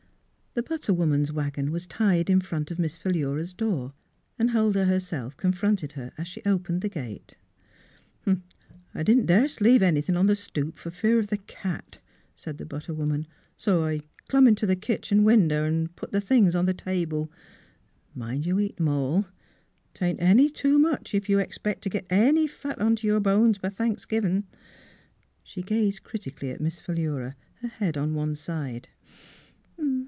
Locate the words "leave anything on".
9.63-10.25